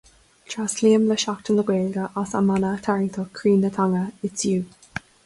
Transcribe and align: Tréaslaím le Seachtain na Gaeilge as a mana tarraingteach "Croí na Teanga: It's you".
Tréaslaím 0.51 1.03
le 1.09 1.15
Seachtain 1.23 1.53
na 1.59 1.65
Gaeilge 1.67 2.05
as 2.21 2.33
a 2.39 2.41
mana 2.49 2.71
tarraingteach 2.87 3.31
"Croí 3.37 3.55
na 3.59 3.69
Teanga: 3.77 4.05
It's 4.23 4.45
you". 4.49 4.65